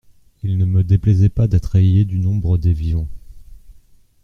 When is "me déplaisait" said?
0.65-1.29